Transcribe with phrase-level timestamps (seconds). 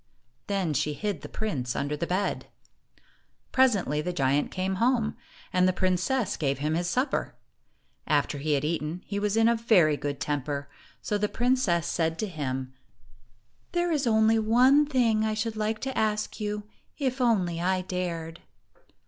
[0.47, 2.47] Then she hid the prince under the bed.
[3.51, 5.15] Presently, the giant came home,
[5.53, 7.35] and the prin cess gave him his supper.
[8.07, 10.67] After he had eaten, he was in a very good temper,
[11.03, 12.73] so the princess said to him,
[13.73, 16.63] "There is one thing I should like to ask you,
[16.97, 18.41] if only I dared."